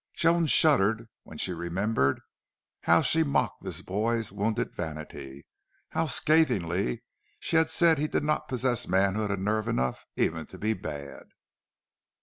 Joan 0.15 0.47
shuddered 0.47 1.09
when 1.21 1.37
she 1.37 1.53
remembered 1.53 2.21
how 2.81 3.01
she 3.01 3.19
had 3.19 3.27
mocked 3.27 3.63
this 3.63 3.83
boy's 3.83 4.31
wounded 4.31 4.73
vanity 4.73 5.45
how 5.89 6.07
scathingly 6.07 7.03
she 7.39 7.55
had 7.57 7.69
said 7.69 7.99
he 7.99 8.07
did 8.07 8.23
not 8.23 8.47
possess 8.47 8.87
manhood 8.87 9.29
and 9.29 9.45
nerve 9.45 9.67
enough 9.67 10.03
even 10.15 10.47
to 10.47 10.57
be 10.57 10.73
bad. 10.73 11.25